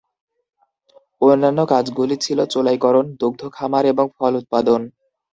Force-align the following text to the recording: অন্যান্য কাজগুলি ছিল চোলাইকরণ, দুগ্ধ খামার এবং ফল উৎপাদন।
অন্যান্য 1.21 1.59
কাজগুলি 1.71 2.15
ছিল 2.25 2.39
চোলাইকরণ, 2.53 3.05
দুগ্ধ 3.21 3.41
খামার 3.53 3.83
এবং 3.85 4.05
ফল 4.17 4.33
উৎপাদন। 4.35 4.81